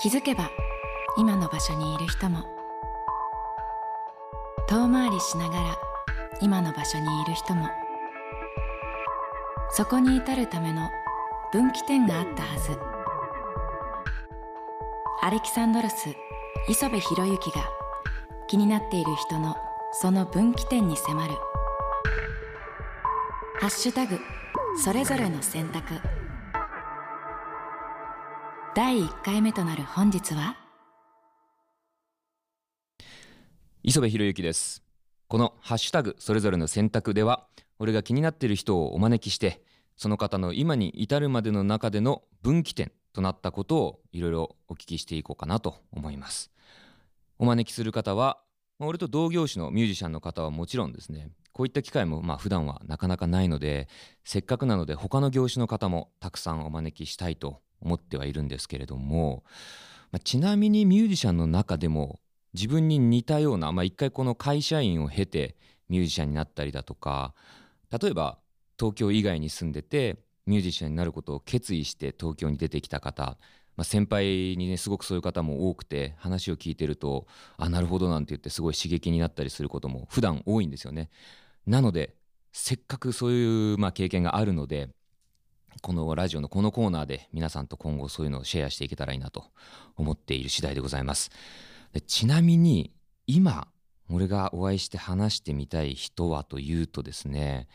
[0.00, 0.50] 気づけば
[1.18, 2.44] 今の場所にいる人も。
[4.66, 5.76] 遠回りしながら
[6.40, 7.68] 今の場所にいる人も。
[9.68, 10.88] そこに至るための
[11.52, 12.78] 分岐点があったはず。
[15.20, 16.14] アレキサンドロス
[16.66, 17.68] 磯部博之が
[18.48, 19.54] 気になっている人の
[19.92, 21.34] その分岐点に迫る
[23.60, 24.18] 「ハッシュタグ
[24.82, 26.00] それぞれの選択」
[28.82, 30.56] 第1回目となる本日は？
[33.82, 34.82] 磯部博之です。
[35.28, 37.46] このハッシュタグそれぞれの選択では
[37.78, 39.60] 俺が気になっている人をお招きして
[39.98, 46.50] その方の今に至るまでの中での分岐点となったことをいろいろお聞きしていこうかなと思います。
[47.38, 48.38] お招きする方は
[48.78, 51.28] 俺と同業種のミュージシャンの方はもちろんですね。
[51.52, 53.88] こういった機会もまあ普段はなかなかないので
[54.24, 59.44] せっかくなので他の業種の方もたくさんお招きしたいと思ってはいるんですけれども、
[60.12, 62.20] まあ、ちなみにミュージシャンの中でも
[62.54, 65.56] 自分に似たような、まあ、一回この会社員を経て
[65.88, 67.34] ミュージシャンになったりだとか
[67.90, 68.38] 例えば
[68.78, 73.36] 東京以外に住んでてミュージシャンになることを決意して東京に出てきた方、
[73.76, 81.10] まあ、先輩にねすごくそういう方も多くて話を聞いてるとあなるほどなんて言ってすごい刺激になったりすることも普段多いんですよね。
[81.66, 82.14] なので
[82.52, 84.88] せっかくそういうまあ経験があるので
[85.82, 89.44] このラジオのこのコーナーで皆さんと今後そういうのをシェアしていけたらいいなと
[89.96, 91.30] 思っている次第でございます。
[91.92, 92.92] でちなみに
[93.26, 93.68] 今
[94.10, 97.68] 俺がお会いして話してみたい人はというとですね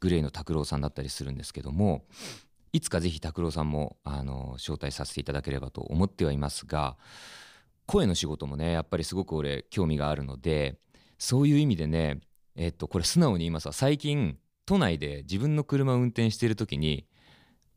[0.00, 2.04] グレイの拓郎さんだったりするんですけども
[2.72, 6.96] いつかぜひ拓郎さんもあの招待させていただければと思ってはいますが
[7.86, 10.78] 声の仕事もねやっぱりすごく俺興味があるので
[11.18, 12.20] そういう意味でね
[12.56, 17.06] えっとこれ素直に言いますわ最近都内で自分の車を運転している時に、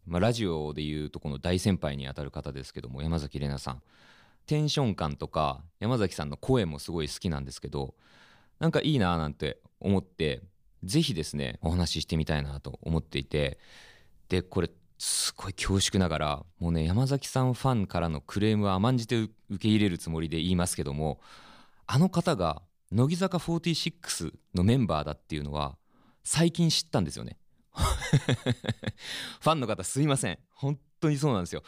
[0.06, 3.82] まあ、ラジオでいうとこの大先輩にあたる方ですけども山崎怜奈さん。
[4.46, 7.96] テンション感とか山崎さんの声もすごい好きなんですけど
[8.60, 10.42] なんかいいなーなんて思って
[10.84, 13.58] ぜひですねお話ししてみたいなと思っていて
[14.30, 21.20] でこれすごい恐縮ながらもうね山崎さんファンからのクレームは甘んじて受け入れるつもりで言いますけども
[21.88, 25.76] あの方が乃木坂46のメンバーだっていうのは
[26.26, 27.38] 最近知ったんですよね。
[27.76, 30.40] ファンの方すいません。
[30.50, 31.64] 本当にそうなんですよ。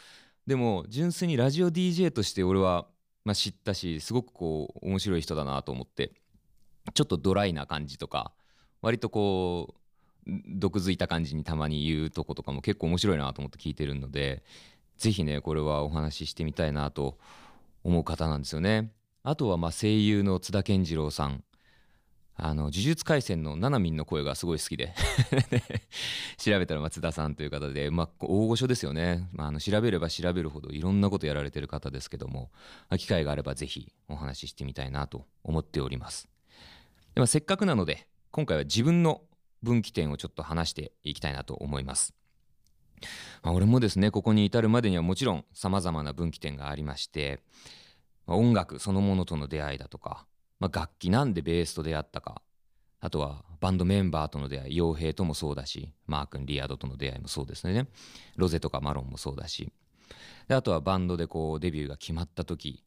[0.46, 2.88] でも純粋にラジオ DJ として俺は、
[3.24, 6.12] まあ、知ったしすごくこう面白い人だなと思って
[6.94, 8.32] ちょっとドライな感じとか
[8.80, 9.74] 割とこ
[10.26, 14.42] う毒づいた感じにたまに言うとことかも結構面白いなと思って聞いてるので
[14.96, 17.18] 是非ねこれはお話ししてみたいなと
[17.84, 18.90] 思う方なんですよね。
[19.22, 21.44] あとはま声優の津田健次郎さん。
[22.40, 24.94] あの呪術廻戦のななみんの声がすごい好きで。
[26.38, 32.52] 調べたら松田さんという方で、まあ、大御所ですよね、まあ、あの調べれば調べるほどいろんなことやられてる方ですけども
[32.96, 36.28] 機会があればぜひお話ししてみたいなと思っております。
[37.14, 39.22] ではせっかくなので今回は自分の
[39.62, 42.14] 分岐点をちょっと話していきたいなと思います、
[43.42, 47.40] まあ、俺もですねここに至るまでにはもちろんさまざまな分岐点がありまして、
[48.26, 50.26] ま、音楽そのものとの出会いだとか
[50.60, 52.42] まあ、楽器なんでベースと出会ったか。
[53.00, 57.88] あとはバンドメンバーとの出会い傭兵ともそうだしマー君リアードとの出会いもそうですね。
[58.36, 59.72] ロゼとかマロンもそうだし。
[60.48, 62.82] であとはバンドでこうデビューが決まった時、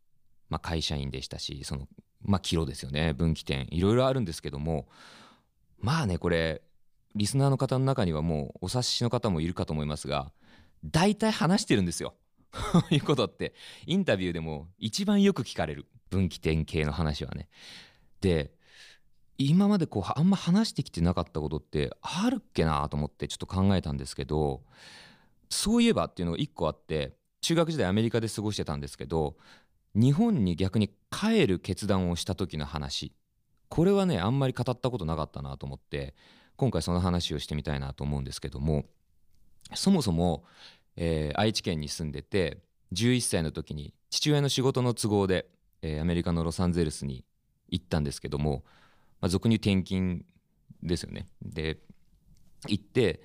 [0.50, 1.88] まあ、会社員でしたしその
[2.24, 3.14] まあキロですよね。
[3.14, 3.68] 分岐点。
[3.72, 4.88] いろいろあるんですけども
[5.80, 6.62] まあねこれ
[7.16, 10.32] リスナーの方の中にはもうお察しの方もいるかと思いますが
[10.84, 12.16] 大体話してるんですよ。
[12.52, 13.54] こ ういうことって
[13.86, 15.86] インタビューでも一番よく聞かれる。
[16.12, 17.50] 分岐点系の話はね。
[18.20, 18.52] で
[19.38, 24.62] 今までこうあんま話してきてなかったことってあるっけなと思ってちょっと考えたんですけど
[25.50, 29.36] そういえばっていうのが1個あって中学時代アメリカで過ごしてたんですけど
[29.96, 33.14] 日本に逆に帰る決断をした時の話
[33.68, 36.14] これはねあんまり語ったことなかったなと思って
[36.56, 38.86] 今回その話をしてみたいなと思うんですけども
[39.74, 40.44] そもそも、
[40.98, 42.60] えー、愛知県に住んでて
[42.94, 45.48] 11歳の時に父親の仕事の都合で
[45.82, 47.26] えー、アメリカのロサンゼルスに
[47.70, 48.64] 行ったんですけども、
[49.20, 50.24] まあ、俗に転勤
[50.84, 51.28] ですよね。
[51.42, 51.78] で
[52.68, 53.22] 行って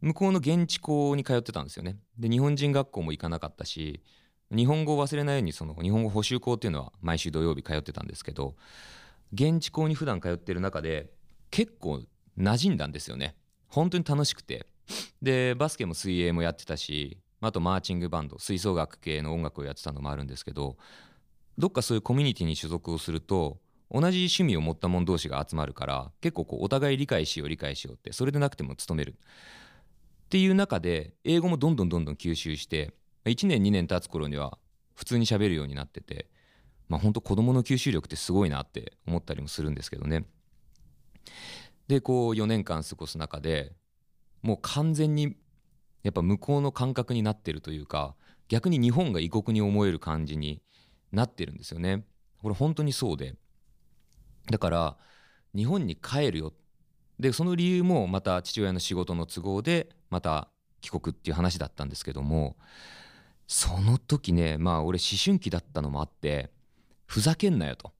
[0.00, 1.96] 向こうの現地校に通ってたんですよね。
[2.18, 4.02] で日本人学校も行かなかったし
[4.50, 8.54] 日本語を忘れないようにその日本語補習校っていうのは毎週土曜日通ってたんですけど
[9.32, 11.10] 現地校に普段通ってる中で
[11.50, 12.02] 結構
[12.38, 13.36] 馴染んだんですよね。
[13.68, 14.66] 本当に楽しくて
[15.22, 20.76] でバスケも水泳もやってたしあとマーチングバンド吹奏楽系の音楽をやってたのもあるんですけど
[21.58, 23.58] どっかそういうコミュニティに所属をすると
[23.90, 29.16] 同じ趣味を持った者同士が集まるから結構こうお互い理解しよう理解しようってそれでなくても勤める。
[30.24, 32.94] っていう中で英語もどんどんどんどん吸収して
[33.26, 34.56] 1年2年経つ頃には
[34.94, 36.26] 普通に喋るようになってて
[36.88, 40.24] まあ本当子供の吸収力ってすごいなって思ったりもするんですけどね。
[41.86, 43.72] でこう4年間過ごす中で
[44.40, 45.36] もう完全に
[46.02, 48.14] やっぱ向こうの感覚になってるというか
[48.48, 50.62] 逆に日本が異国に思える感じに
[51.12, 52.04] なってるんですよね。
[52.40, 53.36] これ本当にそうで。
[54.50, 54.96] だから
[55.54, 56.52] 日本に帰るよ。
[57.20, 60.48] でその理由もまた父親の仕事の都合でまた
[60.80, 62.56] 帰国っていう話だったんですけども
[63.46, 66.50] その時ねまあ俺思春期だったのもあって
[67.06, 67.92] ふざけんなよと。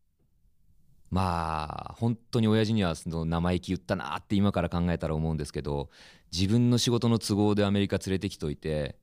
[1.10, 5.90] まあ本当に親父にはその生意気言ったなって今から考えたら思うんですけど
[6.32, 8.96] 自分の仕事の都合でアメリカ連れてきといて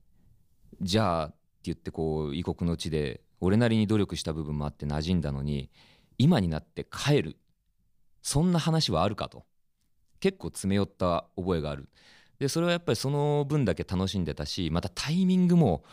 [0.82, 5.70] じゃあって言ってこう異国の地で俺なりに努力した部分もあって馴染んだのに
[6.18, 7.36] 今になって帰る。
[8.22, 9.44] そんな話はあるかと。
[10.20, 11.88] 結構詰め寄った覚えがある。
[12.38, 15.84] でそれはやっぱりその分だけ楽しんでたしまたタイミングも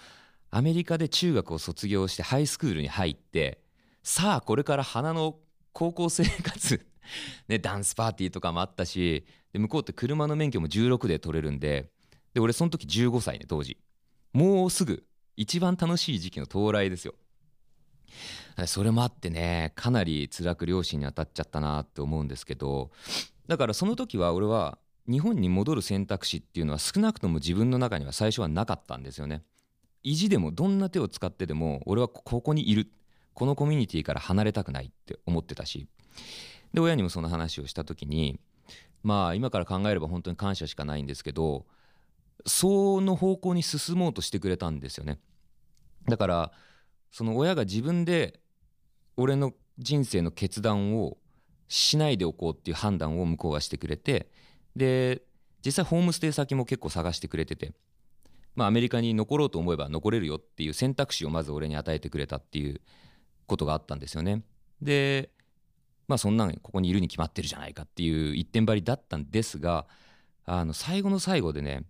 [0.50, 3.60] アメリカで中学を卒業してハイスクールに入って
[4.02, 5.36] さあこれから花の
[5.74, 6.86] 高校生活
[7.48, 11.90] ね、ダンスパーティーとかもあったしで向こうって車の免許も16で取れるんで
[12.34, 13.78] で俺その時15歳ね当時。
[14.34, 15.06] もうすぐ
[15.38, 17.16] 一番楽しい時期の到来ですよ。
[18.65, 22.92] それもあってねかなり辛く両親に当たっちゃったなって思うんですけど
[23.48, 24.77] だからその時は俺は
[25.09, 29.44] 日本に戻る選択肢っていうのは少なくとも自分の中には最初はなかったんですよね。
[30.04, 32.92] 意地でもどんな手を使ってでも俺はここにいる。
[33.33, 35.88] このコミュニティから離れたくないって思ってたし。
[36.74, 38.39] で親にもその話をした時に
[39.03, 41.65] まあ今から考えれば本当に感謝しかないんですけど
[42.45, 45.19] その方向に進もうとしてくれたんですよね。
[46.10, 46.51] だから
[47.18, 48.40] その親が自分で
[49.16, 51.18] 俺の人生の決断を
[51.68, 54.30] しないでおこうっていう判断を向こうがしてくれて
[54.75, 55.24] で
[55.66, 57.74] 実際ホームステイ先も結構探してくれてて
[58.54, 62.81] まあアメリカに残ろうと思えば残れるよっていう選択肢をまず俺に与えてくれたっていう
[63.48, 64.44] ことがあったんですよね。
[64.84, 65.31] で
[66.08, 69.88] まあそんなんここにいるに決まってるじゃないかっていう一点張りだったんですが
[70.46, 71.81] あの最後の最後でね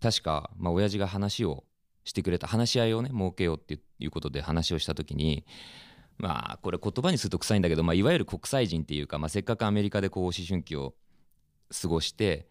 [0.00, 1.62] 確かまあ親父が話を
[2.04, 5.44] してくれた話し合いをね設けようっていうことで話をした時に
[6.18, 10.94] まあこれ言葉にすると臭いんだけど、まあ、いわゆる国際人っていうか、まあ、せっかくアメリカでこう思春期を
[11.80, 12.48] 過ごして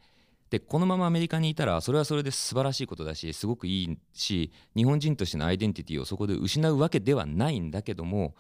[0.49, 8.35] でこのままアメリカにいたらそれはそれで素晴らしいことだしすごくいいし日本人としてのアイデンティティをそこで失うわけではないんだけども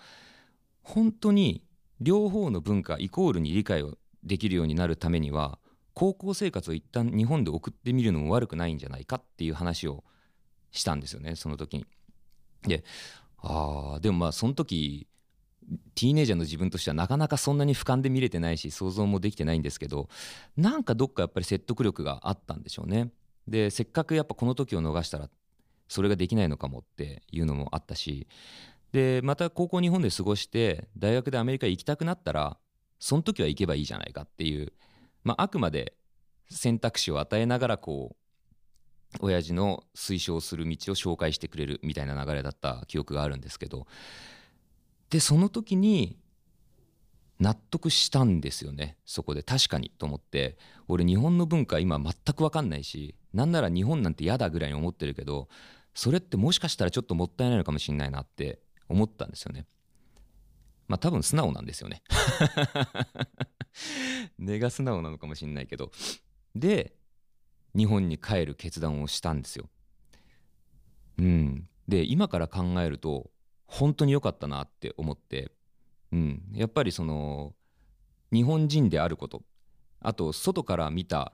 [0.83, 1.63] 本当に
[2.01, 5.59] 両方の文化イコールに理解をできるようになるためには
[5.93, 10.03] 高校生活を一旦日本で送ってみるのも悪くないんじゃないかっていう話を
[10.71, 11.85] したんですよねその時に。
[12.63, 12.83] で
[13.39, 15.07] あでもまあその時
[15.95, 20.09] ティーネイジャーの自分としてはなかなかそんなに俯瞰で見れてないし想像もできてないんですけど
[20.57, 23.11] なんかどっかやっぱり説得力があったんでしょうね。
[23.47, 25.29] でせっかくやっぱこの時を逃したら
[25.87, 28.27] それができないのかもっていうのもあったし
[28.91, 32.57] でまた高校日本で過ごして大学でアメリカ行きたくなったら
[32.99, 34.73] その時は行けばいいじゃないかっていう、
[35.23, 35.95] まあ、あくまで
[36.49, 38.15] 選択肢を与えながらこう
[39.19, 43.85] 親父の推奨する道を紹介してくれるみたいな流れだった記憶があるんですけど
[45.09, 46.17] でその時に
[47.39, 49.41] 納得したんですよねそこで。
[49.41, 55.49] 確かにと思って俺日本の文化今全く分かんないしなんなら日本なんて嫌だぐらいに思ってるけど
[55.93, 59.65] それってもしかしたらちょっともったいないのかもしれないなって思ったんですよね。
[60.87, 62.03] まあ多分素直なんですよね。
[64.37, 65.91] 根が素直なのかもしれないけど。
[66.55, 66.93] で
[67.75, 69.69] 日本に帰る決断をしたんですよ。
[71.19, 71.67] うん。
[71.87, 73.29] で今から考えると
[73.67, 75.51] 本当に良かったなって思って、
[76.11, 77.53] うん、やっぱりその
[78.31, 79.43] 日本人であること
[79.99, 81.33] あと外から見た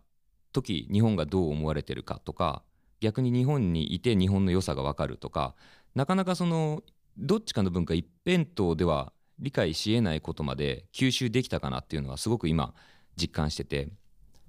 [0.54, 2.64] 時日本がどう思われてるかとか
[3.02, 5.56] 逆に日本にいて日本の良さが分かるとか
[5.96, 6.82] なかなかその
[7.18, 12.74] どっちかの文化一辺倒では理解しえないことまで吸収できたかなっていうのはすごく今
[13.16, 13.90] 実感してて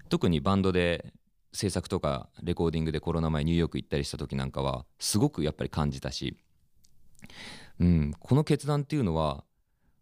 [0.09, 1.13] 特にバンドで
[1.53, 6.37] 制作とかレコーディングでコロナ前ニューヨーク行ったりした時なんかはすごくやっぱり感じたし
[7.81, 9.45] うん、この決断っていうのは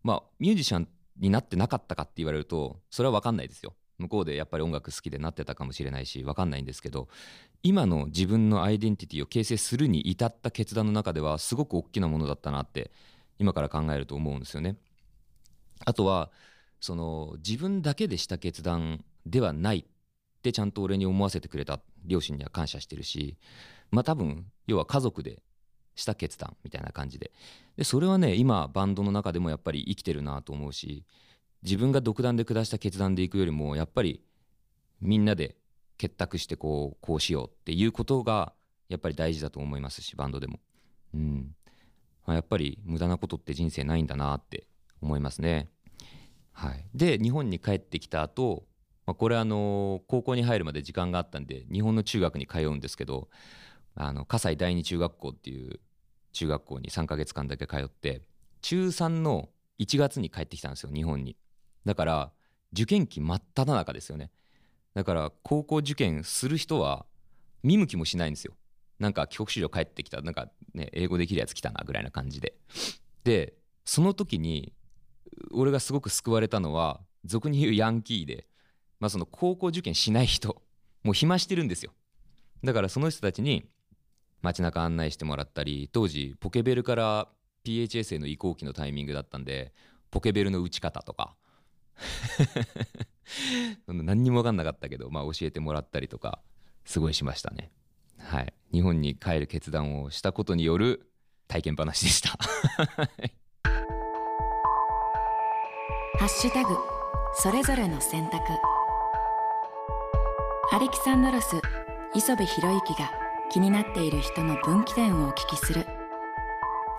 [0.02, 0.88] まあミュージシャン
[1.18, 7.08] になってなかったかって言われるとそれは分かんないですよ向こうでやっぱり音楽好きでなってたかもしれないし分かんないんですけど
[7.62, 12.90] 今の自分のアイデンティティを形成するに至った決断の中ではすごく大きなものだったなって
[13.38, 14.76] 今から考えると思うんですよね。
[15.84, 16.30] あとは
[16.80, 19.86] その自分だけでした決断ではない
[20.46, 23.36] ってちゃんと俺に思わせてくれた両親には感謝してるし
[23.90, 25.42] まあ多分要は家族で
[25.96, 27.32] した決断みたいな感じで
[27.76, 31.04] でそれはね今バンドの中でもやっぱり生きてるなと思うし
[31.62, 34.22] 自分が独断で下した決断でいくよりもやっぱり
[35.00, 35.56] みんなで
[35.98, 38.52] 結託してこうこうしようっていうことが
[38.88, 40.60] やっぱり大事だと思いますしバンドでも。
[41.14, 41.54] うん、
[42.26, 44.66] まあ、やっぱり無駄なことって人生ないんだなって
[45.00, 45.70] 思いますね。
[46.52, 48.64] はい、で日本に帰ってきた後、
[49.06, 53.28] まあこれあの高校に入るまで時間があったんで日本の中学に通うんですけど
[53.94, 55.80] 葛西第二中学校っていう
[56.32, 58.22] 中学校に3ヶ月間だけ通って
[58.60, 59.48] 中3の
[59.78, 61.36] 1月に帰ってきたんですよ日本に。
[61.84, 62.32] だから
[62.72, 64.30] 受験期真っ只中ですよね。
[64.94, 67.06] だから高校受験する人は
[67.62, 68.54] 見向きもしないんですよ。
[68.98, 72.54] なんか帰国子女帰ってきたなんかね英語できるやつ来たなぐらいな感じで。
[73.24, 74.72] でその時に
[75.52, 78.46] 俺がすごく救われたのは俗に言うヤンキーで、
[79.00, 80.62] まあ、その高校受験しない人
[81.06, 81.92] もう暇してるんですよ。
[82.64, 83.68] だからその人たちに
[84.42, 87.28] 街中案内してもらったり当時ポケベルから
[87.64, 89.72] PHS への移行期のタイミングだったんで
[90.10, 91.36] ポケベルの打ち方とか。
[93.86, 96.40] 何にも分かんなかったけど、まあ、教えてもらったりとか
[96.84, 97.70] すごいしましたね。
[98.18, 98.52] はい。
[98.72, 101.08] 日本に帰る決断をしたことによる
[101.48, 102.30] 体験話でした。
[106.18, 106.76] ハッシュタグ
[107.34, 108.75] それぞれの選択。
[110.72, 111.60] アレキサンドロス
[112.14, 113.10] 磯部博之が
[113.50, 115.86] 気になっている人の分岐点をお聞きする。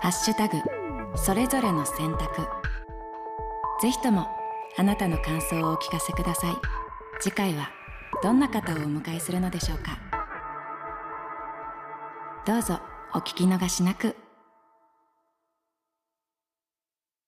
[0.00, 0.56] ハッシュタグ
[1.16, 2.48] それぞれの選択。
[3.82, 4.26] ぜひとも
[4.78, 6.54] あなたの感想をお聞かせください。
[7.20, 7.70] 次回は
[8.22, 9.98] どんな方をお迎えするのでしょうか。
[12.46, 12.80] どうぞ
[13.14, 14.16] お聞き逃しなく。